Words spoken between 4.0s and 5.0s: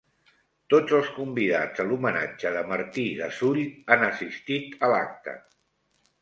assistit a